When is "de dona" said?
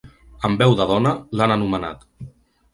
0.79-1.13